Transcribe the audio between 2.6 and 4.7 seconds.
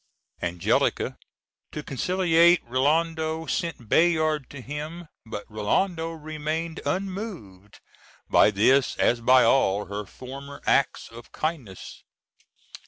Rinaldo, sent Bayard to